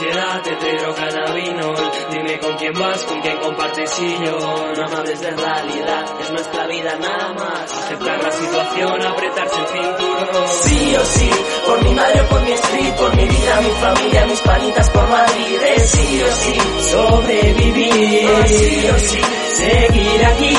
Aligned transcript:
Pedro 0.00 0.94
Cannabinol. 0.94 1.76
Dime 2.10 2.38
con 2.38 2.56
quién 2.56 2.72
vas, 2.72 3.04
con 3.04 3.20
quién 3.20 3.36
compartes 3.38 3.90
sillón. 3.90 4.72
No 4.76 4.96
hables 4.96 5.20
de 5.20 5.30
realidad, 5.30 6.04
es 6.20 6.30
nuestra 6.30 6.66
vida 6.66 6.96
nada 6.96 7.32
más. 7.34 7.72
Aceptar 7.72 8.22
la 8.22 8.32
situación, 8.32 9.06
apretarse 9.06 9.60
el 9.60 9.66
cinturón. 9.66 10.48
Sí 10.62 10.96
o 10.96 11.04
sí, 11.04 11.30
por 11.66 11.84
mi 11.84 11.94
madre, 11.94 12.22
por 12.24 12.40
mi 12.42 12.52
street, 12.52 12.94
por 12.94 13.16
mi 13.16 13.24
vida, 13.24 13.60
mi 13.60 13.70
familia, 13.70 14.26
mis 14.26 14.40
panitas 14.40 14.90
por 14.90 15.08
Madrid. 15.08 15.58
Es 15.76 15.90
sí 15.90 16.22
o 16.22 16.32
sí, 16.32 16.58
sobrevivir. 16.90 18.46
Sí 18.46 18.88
o 18.88 18.98
sí, 18.98 19.20
seguir 19.54 20.24
aquí. 20.24 20.56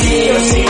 Sí 0.00 0.30
o 0.30 0.40
sí, 0.40 0.64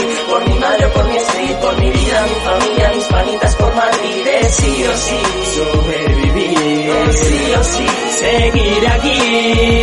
seguir 8.20 8.86
aquí. 8.86 9.79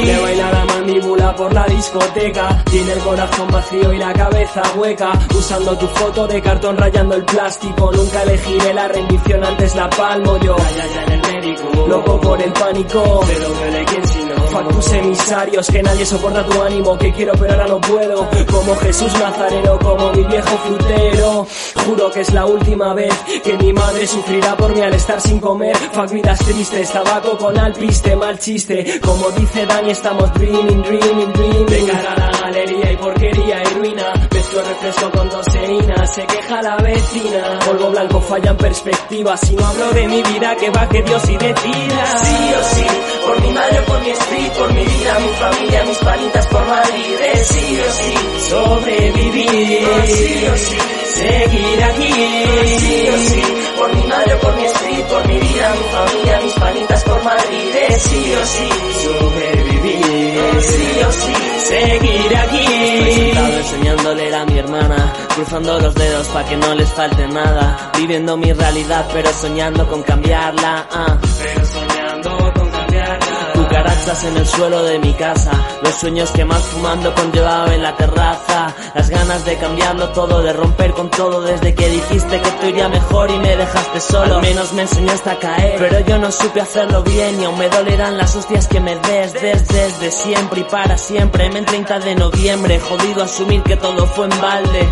Por 1.36 1.54
la 1.54 1.66
discoteca. 1.66 2.64
Tiene 2.66 2.94
el 2.94 3.00
corazón 3.00 3.48
vacío 3.52 3.94
y 3.94 3.98
la 3.98 4.14
cabeza 4.14 4.62
hueca. 4.76 5.12
Usando 5.38 5.78
tu 5.78 5.86
foto 5.88 6.26
de 6.26 6.42
cartón 6.42 6.78
rayando 6.78 7.16
el 7.16 7.26
plástico. 7.26 7.92
Nunca 7.92 8.24
elegiré 8.24 8.74
la 8.74 8.88
rendición 8.88 9.44
antes 9.44 9.76
la 9.76 9.90
palmo 9.90 10.38
yo. 10.38 10.56
Ya, 10.56 10.70
ya, 10.70 10.96
ya 10.96 11.04
en 11.04 11.12
el 11.12 11.22
médico. 11.34 11.88
Loco 11.88 12.22
por 12.22 12.42
el 12.42 12.52
pánico. 12.54 13.20
Pero 13.28 13.50
duele 13.50 13.86
quien 13.86 14.08
si 14.08 14.24
no. 14.24 14.36
Fuck 14.48 14.70
tus 14.70 14.92
emisarios, 14.94 15.68
que 15.68 15.84
nadie 15.84 16.06
soporta 16.06 16.46
tu 16.46 16.62
ánimo. 16.62 16.98
Que 16.98 17.12
quiero 17.12 17.34
pero 17.34 17.52
ahora 17.52 17.68
no 17.68 17.82
puedo. 17.82 18.28
Como 18.50 18.76
Jesús 18.78 19.14
Nazareno, 19.20 19.78
como 19.80 20.12
mi 20.14 20.24
viejo 20.24 20.58
frutero. 20.58 21.48
Juro 21.86 22.12
que 22.12 22.22
es 22.22 22.34
la 22.34 22.46
última 22.46 22.94
vez 22.94 23.14
que 23.44 23.58
mi 23.58 23.74
madre 23.74 24.08
sufrirá 24.08 24.56
por 24.56 24.74
mí 24.74 24.82
al 24.82 24.94
estar 24.94 25.22
sin 25.22 25.40
comer. 25.40 25.76
Fuck 25.76 26.12
vidas 26.12 26.40
tristes, 26.40 26.92
tabaco 26.92 27.38
con 27.38 27.58
alpiste, 27.58 28.16
mal 28.16 28.40
chiste. 28.40 29.00
Como 29.02 29.30
dice 29.32 29.66
Dani, 29.66 29.92
estamos 29.92 30.34
dreaming, 30.34 30.82
dreaming, 30.82 31.17
dreaming. 31.26 31.66
De 31.66 31.86
cara 31.86 32.14
a 32.14 32.20
la 32.20 32.32
galería 32.42 32.92
y 32.92 32.98
porquería 32.98 33.64
y 33.64 33.74
ruina. 33.76 34.14
Mezclo 34.34 34.62
refresco 34.62 35.12
con 35.12 35.30
doseína, 35.30 36.08
se 36.08 36.26
queja 36.26 36.62
la 36.62 36.78
vecina. 36.78 37.60
Polvo 37.66 37.90
blanco 37.92 38.22
falla 38.22 38.52
en 38.52 38.58
perspectiva. 38.58 39.38
Si 39.38 39.56
no 39.56 39.66
hablo 39.66 39.92
de 39.92 40.08
mi 40.08 40.22
vida, 40.24 40.56
que 40.56 40.70
baje 40.70 41.02
Dios 41.04 41.30
y 41.30 41.38
decida. 41.38 42.06
Sí 42.24 42.54
o 42.60 42.64
sí, 42.76 42.86
por 43.26 43.42
mi 43.42 43.52
madre, 43.52 43.82
por 43.88 44.02
mi 44.02 44.10
street, 44.12 44.52
por 44.52 44.74
mi 44.74 44.84
vida, 44.84 45.20
mi 45.20 45.30
familia, 45.30 45.84
mis 45.86 45.98
panitas 45.98 46.48
por 46.48 46.66
Madrid. 46.66 47.16
Sí 47.44 47.80
o 47.80 47.92
sí, 47.92 48.14
sobrevivir. 48.50 49.88
Sí 50.06 50.48
o 50.48 50.58
sí, 50.58 50.78
seguir 51.16 51.84
aquí. 51.84 52.14
Sí 52.78 53.10
o 53.10 53.18
sí, 53.18 53.42
enseñándole 64.08 64.36
a 64.36 64.46
mi 64.46 64.58
hermana, 64.58 65.14
cruzando 65.36 65.80
los 65.80 65.94
dedos 65.96 66.28
pa' 66.28 66.44
que 66.46 66.56
no 66.56 66.74
les 66.76 66.90
falte 66.90 67.28
nada. 67.28 67.92
Viviendo 67.98 68.38
mi 68.38 68.54
realidad, 68.54 69.06
pero 69.12 69.30
soñando 69.34 69.86
con 69.88 70.02
cambiarla. 70.04 70.88
ah. 70.92 71.18
Cucarachas 74.08 74.24
en 74.24 74.38
el 74.38 74.48
suelo 74.48 74.84
de 74.84 75.00
mi 75.00 75.14
casa, 75.16 75.52
los 75.84 75.94
sueños 75.96 76.32
que 76.32 76.46
más 76.46 76.62
fumando 76.64 77.14
conllevaba 77.14 77.74
en 77.74 77.84
la 77.84 77.96
terraza, 77.98 78.74
las 78.96 79.10
ganas 79.10 79.44
de 79.44 79.58
cambiarlo 79.58 80.10
todo, 80.10 80.42
de 80.42 80.54
romper 80.54 80.94
con 80.94 81.10
todo 81.10 81.42
desde 81.42 81.76
que 81.76 81.90
dijiste 81.90 82.40
que 82.40 82.48
esto 82.48 82.68
iría 82.68 82.88
mejor 82.88 83.30
y 83.30 83.38
me 83.38 83.58
dejaste 83.58 84.00
solo. 84.00 84.36
Al 84.36 84.42
menos 84.42 84.72
me 84.72 84.84
enseñaste 84.84 85.30
a 85.30 85.40
caer, 85.40 85.76
pero 85.78 86.00
yo 86.06 86.18
no 86.20 86.32
supe 86.32 86.62
hacerlo 86.62 87.04
bien 87.04 87.42
y 87.42 87.44
aún 87.44 87.60
me 87.60 87.68
dolerán 87.68 88.18
las 88.18 88.34
hostias 88.36 88.68
que 88.70 88.80
me 88.80 88.96
des, 88.96 89.34
des, 89.34 89.68
desde 89.68 90.12
siempre 90.12 90.62
y 90.62 90.64
para 90.64 90.98
siempre. 90.98 91.46
En 91.46 91.66
30 91.66 92.00
de 92.00 92.16
noviembre, 92.16 92.80
jodido 92.80 93.24
asumir 93.24 93.62
que 93.64 93.76
todo 93.76 94.06
fue 94.08 94.26
en 94.26 94.42
balde. 94.42 94.88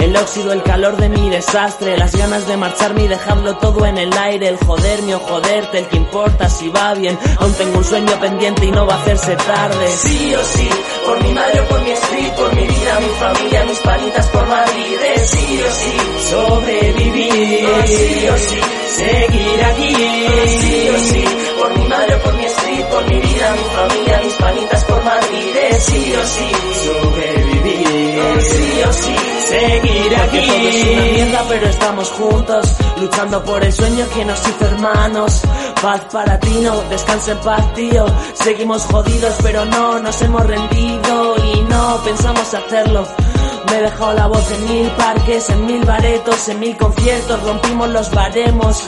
El 0.00 0.16
óxido, 0.16 0.52
el 0.52 0.62
calor 0.62 0.96
de 0.96 1.10
mi 1.10 1.28
desastre, 1.28 1.96
las 1.98 2.16
ganas 2.16 2.46
de 2.48 2.56
marcharme 2.56 3.04
y 3.04 3.08
dejarlo 3.08 3.56
todo 3.58 3.84
en 3.84 3.98
el 3.98 4.10
aire, 4.16 4.48
el 4.48 4.56
joderme 4.56 5.14
o 5.14 5.18
joderte, 5.18 5.78
el 5.78 5.86
que 5.88 5.98
importa 5.98 6.48
si 6.48 6.70
va 6.70 6.94
bien. 6.94 7.18
Aún 7.38 7.52
tengo 7.52 7.78
un 7.78 7.84
sueño 7.84 8.18
pendiente 8.18 8.49
y 8.60 8.70
no 8.70 8.86
va 8.86 8.94
a 8.94 9.02
hacerse 9.02 9.36
tarde. 9.36 9.88
Sí 9.88 10.34
o 10.34 10.44
sí, 10.44 10.68
por 11.04 11.22
mi 11.22 11.32
madre, 11.32 11.62
por 11.62 11.80
mi 11.82 11.90
street, 11.92 12.32
por 12.34 12.54
mi 12.54 12.66
vida, 12.66 13.00
mi 13.00 13.08
familia, 13.08 13.64
mis 13.64 13.78
panitas 13.78 14.26
por 14.28 14.46
Madrid. 14.46 14.98
Es 15.14 15.30
sí 15.30 15.62
o 15.62 15.72
sí, 15.72 15.96
sobrevivir. 16.30 17.68
Sí 17.86 18.28
o 18.28 18.38
sí, 18.38 18.60
seguir 18.96 19.64
aquí. 19.64 19.94
Sí 20.60 20.88
o 20.88 20.98
sí, 20.98 21.24
por 21.58 21.78
mi 21.78 21.84
madre, 21.86 22.16
por 22.16 22.34
mi 22.34 22.44
street, 22.44 22.84
por 22.86 23.08
mi 23.08 23.20
vida, 23.20 23.54
mi 23.56 23.64
familia, 23.76 24.20
mis 24.24 24.34
panitas 24.34 24.84
por 24.84 25.04
Madrid. 25.04 25.56
Es 25.70 25.84
sí 25.84 26.14
o 26.14 26.26
sí, 26.26 26.52
sobrevivir. 26.84 28.42
Sí 28.42 28.82
o 28.88 28.92
sí, 28.92 29.16
seguir 29.50 30.12
Porque 30.16 30.38
aquí. 30.38 30.46
todo 30.46 30.68
es 30.68 30.84
una 30.84 31.02
mierda, 31.12 31.44
pero 31.48 31.66
estamos 31.68 32.08
juntos, 32.10 32.76
luchando 33.00 33.44
por 33.44 33.64
el 33.64 33.72
sueño 33.72 34.06
que 34.14 34.24
nos 34.24 34.40
hizo 34.48 34.64
hermanos. 34.66 35.42
Paz 35.82 36.00
para 36.12 36.38
ti, 36.40 36.60
no, 36.62 36.82
descansa 36.88 37.32
en 37.32 37.38
paz, 37.38 37.74
tío. 37.74 38.06
Seguimos 38.34 38.82
jodidos, 38.84 39.34
pero 39.42 39.64
no 39.64 39.98
nos 39.98 40.22
hemos 40.22 40.46
rendido 40.46 41.36
y 41.52 41.60
no 41.62 42.00
pensamos 42.04 42.54
hacerlo. 42.54 43.06
Me 43.68 43.78
he 43.78 43.82
dejado 43.82 44.12
la 44.14 44.26
voz 44.26 44.50
en 44.50 44.64
mil 44.68 44.88
parques, 44.92 45.50
en 45.50 45.66
mil 45.66 45.84
baretos, 45.84 46.48
en 46.48 46.60
mil 46.60 46.76
conciertos, 46.76 47.42
rompimos 47.42 47.88
los 47.90 48.10
baremos. 48.10 48.84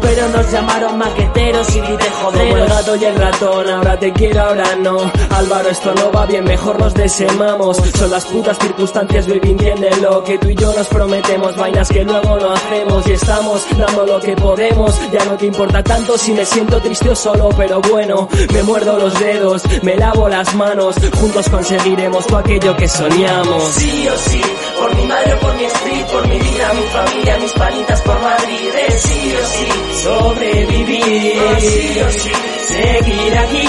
Pero 0.00 0.28
nos 0.28 0.50
llamaron 0.50 0.98
maqueteros 0.98 1.74
y 1.76 1.80
grité 1.80 2.06
Como 2.22 2.30
el 2.30 2.48
joderos. 2.50 2.68
gato 2.68 2.96
y 2.96 3.04
el 3.04 3.14
ratón, 3.14 3.70
ahora 3.70 3.98
te 3.98 4.12
quiero, 4.12 4.42
ahora 4.42 4.76
no. 4.76 5.10
Álvaro, 5.30 5.68
esto 5.70 5.94
no 5.94 6.10
va 6.12 6.26
bien, 6.26 6.44
mejor 6.44 6.78
nos 6.78 6.92
desemamos. 6.94 7.76
Son 7.96 8.10
las 8.10 8.24
putas 8.26 8.58
circunstancias, 8.58 9.26
baby, 9.28 9.50
entiéndelo. 9.50 10.22
Que 10.24 10.38
tú 10.38 10.48
y 10.48 10.54
yo 10.56 10.72
nos 10.74 10.86
prometemos 10.88 11.56
vainas 11.56 11.88
que 11.88 12.04
luego 12.04 12.36
no 12.38 12.52
hacemos. 12.52 13.06
Y 13.06 13.12
estamos 13.12 13.62
dando 13.78 14.04
lo 14.06 14.20
que 14.20 14.36
podemos. 14.36 15.00
Ya 15.12 15.24
no 15.24 15.36
te 15.36 15.46
importa 15.46 15.82
tanto 15.82 16.18
si 16.18 16.32
me 16.32 16.44
siento 16.44 16.80
triste 16.80 17.08
o 17.10 17.16
solo, 17.16 17.48
pero 17.56 17.80
bueno. 17.80 18.28
Me 18.52 18.62
muerdo 18.64 18.98
los 18.98 19.18
dedos, 19.18 19.62
me 19.82 19.96
lavo 19.96 20.28
las 20.28 20.54
manos. 20.54 20.96
Juntos 21.18 21.48
conseguiremos 21.48 22.26
todo 22.26 22.38
aquello 22.38 22.76
que 22.76 22.88
soñamos. 22.88 23.76
Sí 23.92 24.08
o 24.08 24.16
sí, 24.16 24.40
por 24.78 24.96
mi 24.96 25.06
madre, 25.06 25.36
por 25.36 25.54
mi 25.54 25.64
street, 25.64 26.06
por 26.06 26.28
mi 26.28 26.38
vida, 26.38 26.72
mi 26.72 26.82
familia, 26.82 27.38
mis 27.38 27.52
panitas 27.52 28.00
por 28.02 28.20
Madrid. 28.20 28.70
Es 28.88 29.02
sí 29.02 29.34
o 29.34 29.46
sí, 29.46 29.68
sobrevivir. 30.02 31.60
sí 31.60 32.00
o 32.00 32.10
sí, 32.10 32.32
seguir 32.68 33.38
aquí. 33.38 33.66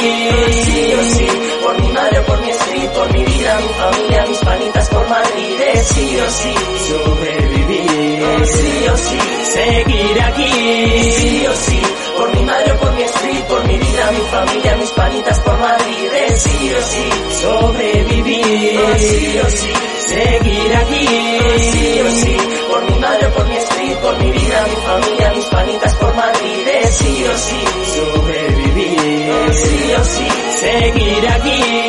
sí 0.63 0.93
o 0.93 1.03
sí, 1.15 1.27
por 1.63 1.81
mi 1.81 1.89
madre, 1.91 2.21
por 2.21 2.41
mi 2.41 2.49
street, 2.51 2.89
por 2.91 3.13
mi 3.13 3.23
vida, 3.23 3.59
mi 3.59 3.73
familia, 3.81 4.25
mis 4.27 4.39
panitas 4.39 4.89
por 4.89 5.09
Madrid. 5.09 5.61
Es 5.73 5.87
sí 5.87 6.17
o 6.19 6.29
sí, 6.29 6.53
sobrevivir. 6.87 8.45
sí 8.45 8.87
o 8.93 8.97
sí, 8.97 9.19
seguir 9.51 10.21
aquí. 10.21 11.11
sí 11.11 11.45
o 11.47 11.55
sí, 11.55 11.81
por 12.17 12.35
mi 12.35 12.43
madre, 12.43 12.73
por 12.75 12.93
mi 12.93 13.03
street, 13.03 13.43
por 13.45 13.67
mi 13.67 13.77
vida, 13.77 14.11
mi 14.11 14.21
familia, 14.31 14.75
mis 14.77 14.89
panitas 14.91 15.39
por 15.41 15.52
sí 26.99 27.23
o 27.25 27.37
sí, 27.37 27.61
sobrevivir. 27.95 29.53
sí 29.53 29.93
o 29.99 30.03
sí, 30.03 30.27
seguir 30.59 31.27
aquí. 31.29 31.82